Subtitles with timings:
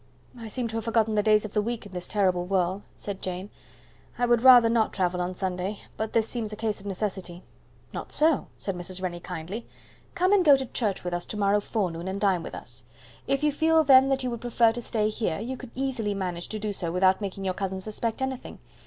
[0.35, 3.21] "I seem to have forgotten the days of the week in this terrible whirl," said
[3.21, 3.51] Jane.
[4.17, 7.43] "I would rather not travel on Sunday, but this seems a case of necessity."
[7.93, 8.99] "Not so," said Mrs.
[8.99, 9.67] Rennie, kindly.
[10.15, 12.83] "Come and go to church with us to morrow forenoon, and dine with us;
[13.27, 16.47] if you feel then that you would prefer to stay here, you can easily manage
[16.49, 18.57] to do so without making your cousin suspect anything.